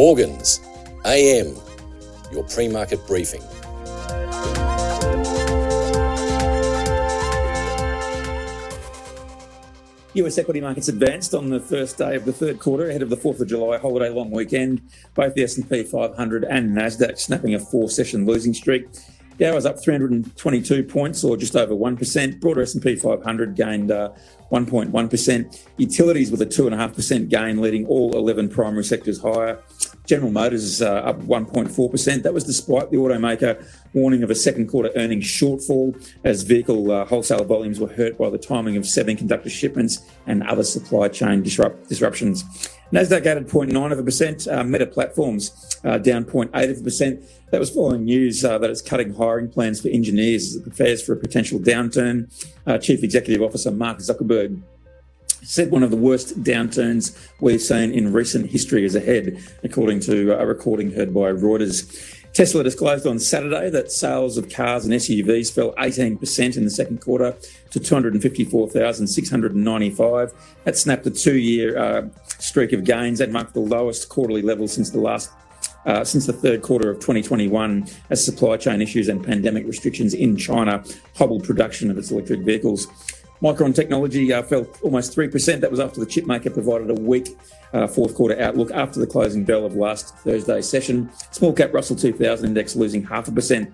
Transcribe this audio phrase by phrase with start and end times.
[0.00, 0.60] Morgans,
[1.04, 1.54] AM,
[2.32, 3.42] your pre market briefing.
[10.14, 13.16] US equity markets advanced on the first day of the third quarter ahead of the
[13.18, 14.80] 4th of July holiday long weekend.
[15.14, 18.86] Both the S&P 500 and Nasdaq snapping a four-session losing streak.
[19.40, 22.40] Dow was up 322 points, or just over 1%.
[22.40, 24.12] Broader S&P 500 gained uh,
[24.52, 25.66] 1.1%.
[25.78, 29.62] Utilities with a 2.5% gain, leading all 11 primary sectors higher.
[30.06, 32.22] General Motors is uh, up 1.4%.
[32.22, 37.04] That was despite the automaker warning of a second quarter earnings shortfall as vehicle uh,
[37.04, 41.88] wholesale volumes were hurt by the timing of semiconductor shipments and other supply chain disrupt-
[41.88, 42.44] disruptions.
[42.92, 44.48] Nasdaq added 0.9 of a percent.
[44.48, 47.22] Uh, Meta Platforms uh, down 0.8 of a percent.
[47.52, 51.02] That was following news uh, that it's cutting hiring plans for engineers as it prepares
[51.02, 52.32] for a potential downturn.
[52.66, 54.60] Uh, Chief Executive Officer Mark Zuckerberg
[55.42, 60.38] said one of the worst downturns we've seen in recent history is ahead, according to
[60.38, 62.18] a recording heard by Reuters.
[62.32, 67.00] Tesla disclosed on Saturday that sales of cars and SUVs fell 18% in the second
[67.00, 67.34] quarter
[67.70, 70.32] to 254,695.
[70.64, 74.90] That snapped a two-year uh, streak of gains and marked the lowest quarterly level since
[74.90, 75.32] the last
[75.86, 80.36] uh, since the third quarter of 2021 as supply chain issues and pandemic restrictions in
[80.36, 80.84] China
[81.16, 82.86] hobbled production of its electric vehicles.
[83.42, 85.60] Micron Technology uh, fell almost 3%.
[85.60, 87.28] That was after the chipmaker provided a weak
[87.72, 91.10] uh, fourth quarter outlook after the closing bell of last Thursday's session.
[91.30, 93.72] Small cap Russell 2000 index losing half a percent.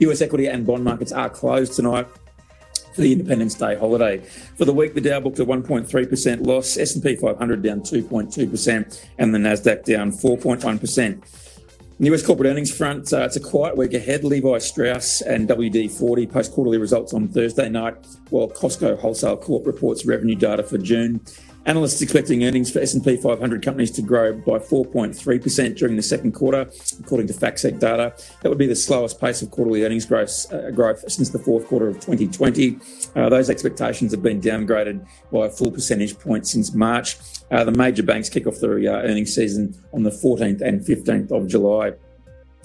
[0.00, 2.06] US equity and bond markets are closed tonight
[2.92, 4.18] for the Independence Day holiday.
[4.56, 9.38] For the week, the Dow booked a 1.3% loss, S&P 500 down 2.2%, and the
[9.38, 11.55] Nasdaq down 4.1%.
[11.98, 14.22] US corporate earnings front, uh, it's a quiet week ahead.
[14.22, 17.94] Levi Strauss and WD-40 post quarterly results on Thursday night,
[18.28, 21.22] while Costco Wholesale Corp reports revenue data for June.
[21.66, 26.70] Analysts expecting earnings for S&P 500 companies to grow by 4.3% during the second quarter,
[27.00, 28.14] according to FactSet data.
[28.40, 31.66] That would be the slowest pace of quarterly earnings growth, uh, growth since the fourth
[31.66, 32.78] quarter of 2020.
[33.16, 37.16] Uh, those expectations have been downgraded by a full percentage point since March.
[37.50, 41.32] Uh, the major banks kick off their uh, earnings season on the 14th and 15th
[41.32, 41.94] of July.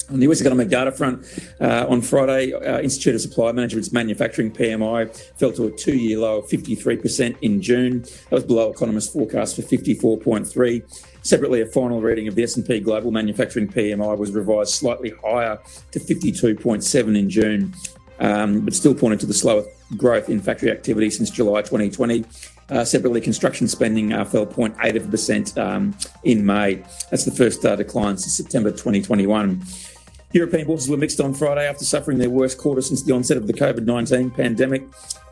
[0.10, 1.26] On the US economic data front,
[1.60, 6.20] uh, on Friday, uh, Institute of Supply Management's manufacturing PMI fell to a two year
[6.20, 8.02] low of 53% in June.
[8.02, 10.84] That was below economists' forecast for 54.3.
[11.24, 15.60] Separately, a final reading of the S&P Global Manufacturing PMI was revised slightly higher
[15.92, 17.74] to 52.7 in June,
[18.20, 22.26] um, but still pointed to the slowest growth in factory activity since July 2020.
[22.72, 26.76] Uh, separately, construction spending uh, fell 0.8% um, in May.
[27.10, 29.62] That's the first uh, decline since September 2021.
[30.34, 33.48] European bourses were mixed on Friday after suffering their worst quarter since the onset of
[33.48, 34.84] the COVID 19 pandemic.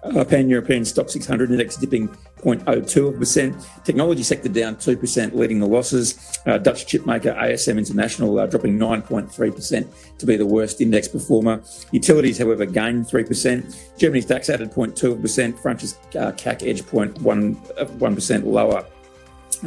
[0.01, 2.07] Uh, Pan European STOXX 600 index dipping
[2.41, 3.83] 0.02%.
[3.83, 6.39] Technology sector down 2%, leading the losses.
[6.45, 11.61] Uh, Dutch chipmaker ASM International uh, dropping 9.3% to be the worst index performer.
[11.91, 13.97] Utilities, however, gained 3%.
[13.97, 15.59] Germany's DAX added 0.2%.
[15.59, 18.85] France's uh, CAC edge 0.1% lower.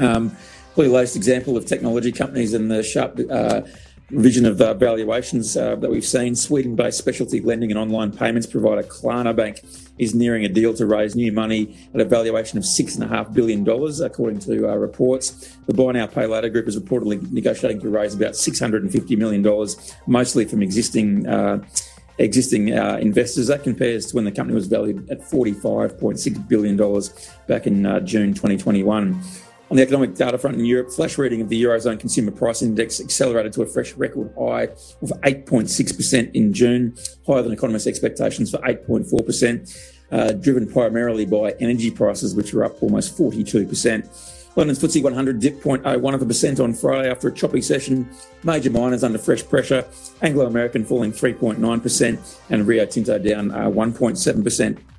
[0.01, 0.35] Um,
[0.73, 3.19] probably the latest example of technology companies and the sharp
[4.13, 6.35] revision of uh, valuations uh, that we've seen.
[6.35, 9.61] Sweden based specialty lending and online payments provider Klarna Bank
[9.99, 13.67] is nearing a deal to raise new money at a valuation of $6.5 billion,
[14.05, 15.57] according to uh, reports.
[15.67, 19.69] The Buy Now Pay Later group is reportedly negotiating to raise about $650 million,
[20.07, 21.27] mostly from existing.
[21.27, 21.65] Uh,
[22.19, 23.47] existing uh, investors.
[23.47, 26.77] That compares to when the company was valued at $45.6 billion
[27.49, 29.21] back in uh, June 2021.
[29.73, 33.01] On the economic data front in Europe, flash reading of the Eurozone Consumer Price Index
[33.01, 34.65] accelerated to a fresh record high
[35.01, 36.95] of 8.6% in June,
[37.27, 42.83] higher than economists' expectations for 8.4%, uh, driven primarily by energy prices, which were up
[42.83, 44.53] almost 42%.
[44.57, 48.07] London's FTSE 100 dipped 0.01 of a percent on Friday after a choppy session.
[48.43, 49.87] Major miners under fresh pressure.
[50.21, 54.92] Anglo American falling 3.9% and Rio Tinto down uh, 1.7%.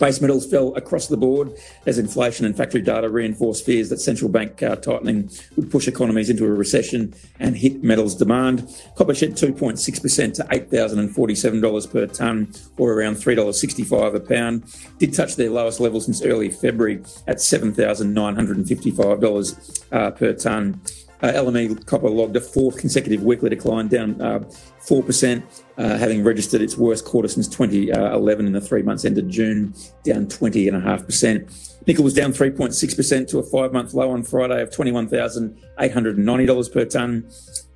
[0.00, 1.52] Base metals fell across the board
[1.84, 6.30] as inflation and factory data reinforced fears that central bank uh, tightening would push economies
[6.30, 8.66] into a recession and hit metals demand.
[8.96, 14.64] Copper shed 2.6% to $8,047 per tonne, or around $3.65 a pound.
[14.98, 20.80] Did touch their lowest level since early February at $7,955 uh, per tonne.
[21.22, 24.38] Uh, LME copper logged a fourth consecutive weekly decline, down uh,
[24.80, 25.42] 4%,
[25.76, 30.26] uh, having registered its worst quarter since 2011 in the three months ended June, down
[30.26, 31.70] 20.5%.
[31.86, 37.28] Nickel was down 3.6% to a five month low on Friday of $21,890 per tonne.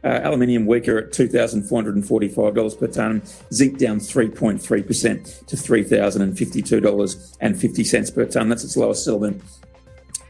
[0.02, 3.22] Uh, aluminium weaker at $2,445 per tonne.
[3.52, 8.50] Zinc down 3.3% to $3,052.50 per tonne.
[8.50, 9.42] That's its lowest settlement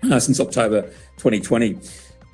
[0.04, 0.82] uh, since October
[1.16, 1.80] 2020.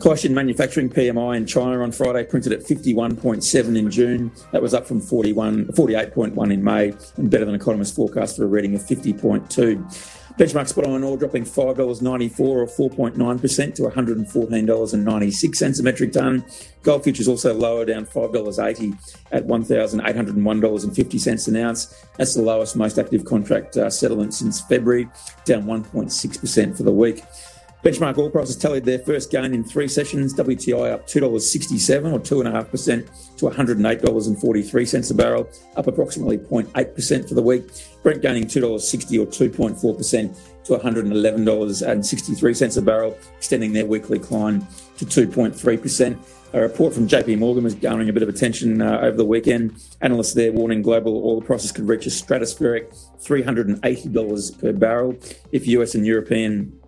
[0.01, 4.33] Caixin manufacturing PMI in China on Friday printed at 51.7 in June.
[4.51, 8.47] That was up from 41, 48.1 in May and better than economists forecast for a
[8.47, 10.17] reading of 50.2.
[10.39, 16.43] Benchmark spot iron ore dropping $5.94 or 4.9% to $114.96 a metric tonne.
[16.83, 22.07] Gold futures also lower, down $5.80 at $1,801.50 an ounce.
[22.17, 25.11] That's the lowest, most active contract uh, settlement since February,
[25.45, 27.23] down 1.6% for the week.
[27.83, 30.35] Benchmark oil prices tallied their first gain in three sessions.
[30.35, 37.65] WTI up $2.67 or 2.5% to $108.43 a barrel, up approximately 0.8% for the week.
[38.03, 44.61] Brent gaining $2.60 or 2.4% to $111.63 a barrel, extending their weekly climb
[44.99, 46.19] to 2.3%.
[46.53, 49.81] A report from JP Morgan was garnering a bit of attention uh, over the weekend.
[50.03, 55.17] Analysts there warning global oil prices could reach a stratospheric $380 per barrel
[55.53, 56.80] if US and European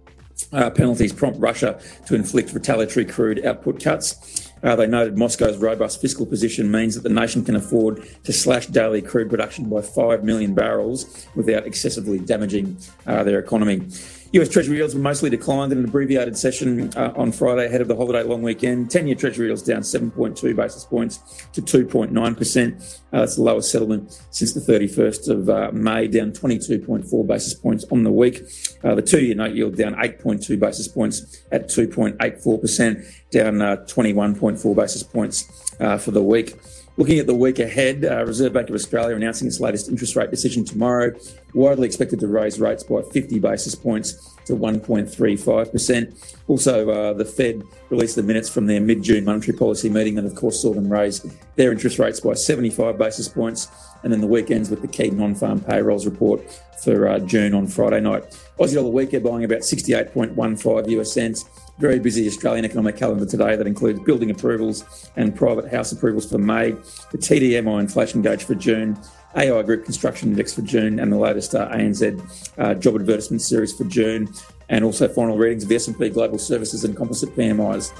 [0.53, 4.51] uh, penalties prompt Russia to inflict retaliatory crude output cuts.
[4.63, 8.67] Uh, they noted Moscow's robust fiscal position means that the nation can afford to slash
[8.67, 13.89] daily crude production by 5 million barrels without excessively damaging uh, their economy.
[14.33, 17.89] US Treasury yields were mostly declined in an abbreviated session uh, on Friday ahead of
[17.89, 18.91] the holiday long weekend.
[18.91, 22.99] 10 year Treasury yields down 7.2 basis points to 2.9%.
[23.13, 27.85] Uh, that's the lowest settlement since the 31st of uh, May, down 22.4 basis points
[27.93, 28.41] on the week.
[28.83, 34.75] Uh, the two year note yield down 8.2 basis points at 2.84%, down uh, 21.4
[34.75, 36.55] basis points uh, for the week.
[36.99, 40.31] Looking at the week ahead, uh, Reserve Bank of Australia announcing its latest interest rate
[40.31, 41.13] decision tomorrow,
[41.55, 46.37] widely expected to raise rates by 50 basis points to 1.35%.
[46.49, 50.27] Also, uh, the Fed released the minutes from their mid June monetary policy meeting and,
[50.27, 51.25] of course, saw them raise
[51.57, 53.69] their interest rates by 75 basis points.
[54.03, 56.43] And then the weekends with the key non farm payrolls report
[56.83, 58.25] for uh, June on Friday night.
[58.59, 61.45] Aussie dollar weak, they're buying about 68.15 US cents
[61.79, 66.39] very busy Australian economic calendar today that includes building approvals and private house approvals for
[66.39, 66.73] May,
[67.11, 68.99] the TDMI inflation gauge for June,
[69.37, 73.73] AI Group Construction Index for June, and the latest uh, ANZ uh, job advertisement series
[73.73, 74.29] for June,
[74.69, 77.93] and also final readings of the S&P Global Services and Composite PMIs.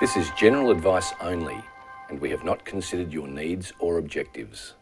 [0.00, 1.62] This is general advice only,
[2.08, 4.74] and we have not considered your needs or objectives.